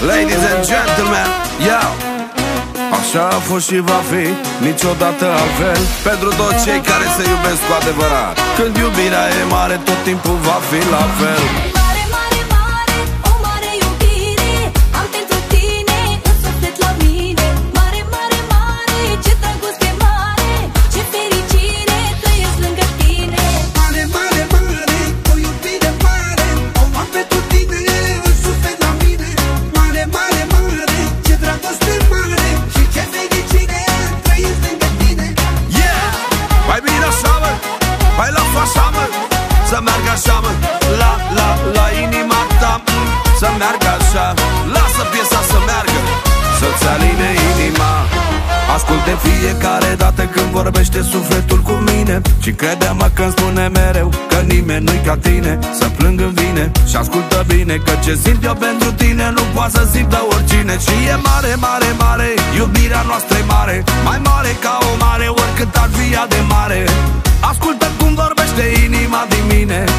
[0.00, 1.26] Ladies and gentlemen,
[1.58, 1.80] yo!
[2.98, 4.24] Așa a fost și va fi
[4.64, 5.78] niciodată altfel.
[6.02, 8.38] Pentru toți cei care se iubesc cu adevărat.
[8.58, 11.77] Când iubirea e mare, tot timpul va fi la fel
[39.98, 40.52] meargă așa, mă.
[41.00, 42.82] La, la, la inima ta
[43.40, 44.26] Să meargă așa.
[44.74, 46.00] Lasă piesa să meargă.
[46.58, 47.92] Să-ți aline inima.
[48.74, 52.16] Asculte fiecare dată când vorbește sufletul cu mine.
[52.44, 55.58] Și crede-mă când spune mereu Că nimeni nu-i ca tine.
[55.78, 59.72] Să plâng în vine și ascultă bine Că ce simt eu pentru tine nu poate
[59.76, 60.74] să simtă oricine.
[60.84, 63.76] Și e mare, mare, mare Iubirea noastră e mare.
[64.04, 66.80] Mai mare ca o mare Oricât ar fi ea de mare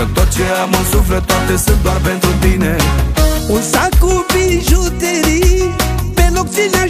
[0.00, 2.76] Că tot ce am în suflet toate sunt doar pentru tine.
[3.48, 5.74] Un sac cu bijuterii
[6.14, 6.88] Pe loc ți le-aș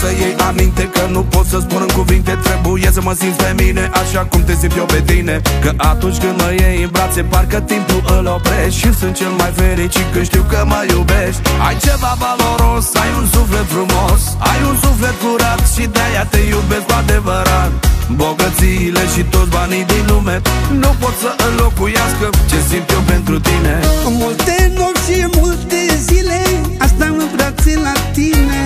[0.00, 3.50] să iei aminte Că nu pot să spun în cuvinte Trebuie să mă simți pe
[3.62, 5.34] mine Așa cum te simt eu pe tine.
[5.62, 9.52] Că atunci când mă iei în brațe Parcă timpul îl oprești Și sunt cel mai
[9.60, 11.40] fericit când știu că mă iubești.
[11.66, 14.20] Ai ceva valoros Ai un suflet frumos
[14.50, 17.70] Ai un suflet curat Și de-aia te iubesc cu adevărat.
[18.22, 20.36] Bogățiile și toți banii din lume
[20.82, 23.72] Nu pot să înlocuiască ce simt eu pentru tine.
[24.22, 26.40] Multe nopți și multe zile
[26.86, 28.60] Asta în brațe la tine